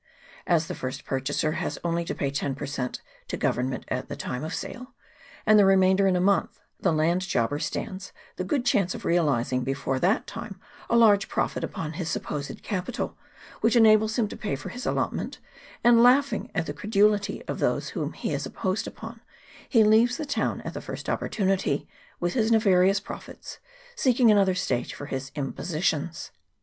[0.47, 4.15] As the first purchaser has only to pay 10 per cent, to Government at the
[4.15, 4.95] time of sale,
[5.45, 9.63] and the remainder in a month, the land jobber stands the good chance of realizing
[9.63, 10.59] before that time
[10.89, 13.15] a large profit upon his supposed capital,
[13.59, 15.37] which enables him to pay for his allotment;
[15.83, 19.21] and laughing at the credulity of those whom he has im posed upon,
[19.69, 21.85] he leaves the town at the first oppor tunity,
[22.19, 23.59] with his nefarious profits,
[23.95, 26.31] seeking another stage for his impositions.